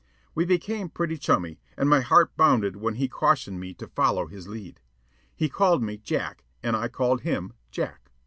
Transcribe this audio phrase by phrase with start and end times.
[0.33, 4.47] We became pretty chummy, and my heart bounded when he cautioned me to follow his
[4.47, 4.79] lead.
[5.35, 8.09] He called me "Jack," and I called him "Jack."